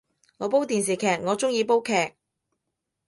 [0.39, 2.15] 我煲電視劇，我鍾意煲劇